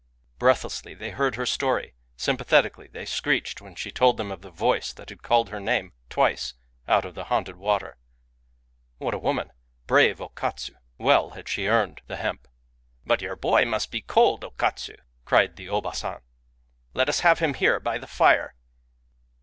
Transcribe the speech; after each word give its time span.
Breathlessly 0.39 0.95
they 0.95 1.11
heard 1.11 1.35
her 1.35 1.45
story; 1.45 1.93
sympathetically 2.17 2.87
they 2.87 3.05
screeched 3.05 3.61
when 3.61 3.75
she 3.75 3.91
told 3.91 4.17
them 4.17 4.31
of 4.31 4.41
the 4.41 4.49
Voice 4.49 4.91
that 4.93 5.09
had 5.09 5.21
called 5.21 5.49
her 5.49 5.59
name, 5.59 5.93
twice, 6.09 6.55
out 6.87 7.05
of 7.05 7.13
the 7.13 7.25
haunted 7.25 7.55
water.... 7.55 7.99
What 8.97 9.13
a 9.13 9.19
woman! 9.19 9.51
Brave 9.85 10.19
O 10.19 10.29
Katsu!— 10.29 10.73
well 11.07 11.29
had 11.37 11.47
she 11.47 11.67
earned 11.67 12.01
the 12.07 12.15
hemp!..." 12.17 12.47
But 13.05 13.21
your 13.21 13.35
boy 13.35 13.63
must 13.63 13.91
be 13.91 14.01
cold, 14.01 14.43
O 14.43 14.49
Katsu!" 14.49 14.95
cried 15.25 15.55
the 15.55 15.67
Obaa 15.67 15.93
San, 15.93 16.21
"let 16.95 17.07
us 17.07 17.19
have 17.19 17.37
him 17.37 17.53
here 17.53 17.79
by 17.79 17.99
the 17.99 18.07
fire!" 18.07 18.55